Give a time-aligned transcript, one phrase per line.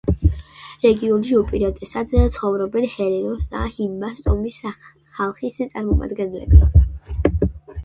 [0.85, 4.59] რეგიონში უპირატესად ცხოვრობენ ჰერეროს და ჰიმბას ტომის
[5.21, 6.65] ხალხის წარმომადგენლები.